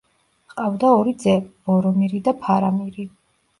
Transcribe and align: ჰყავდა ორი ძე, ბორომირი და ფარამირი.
ჰყავდა 0.53 0.89
ორი 1.01 1.13
ძე, 1.25 1.35
ბორომირი 1.69 2.25
და 2.31 2.37
ფარამირი. 2.47 3.09